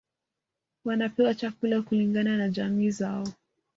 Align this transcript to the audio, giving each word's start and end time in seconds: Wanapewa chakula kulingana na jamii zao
Wanapewa 0.85 1.35
chakula 1.35 1.81
kulingana 1.81 2.37
na 2.37 2.49
jamii 2.49 2.89
zao 2.91 3.27